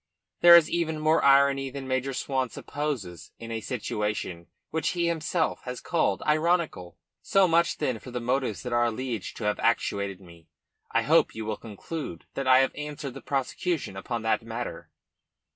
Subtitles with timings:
[0.39, 5.79] There is even more irony than Major Swan supposes in a situation which himself has
[5.79, 6.97] called ironical.
[7.21, 10.49] "So much, then, for the motives that are alleged to have actuated me.
[10.91, 14.89] I hope you will conclude that I have answered the prosecution upon that matter.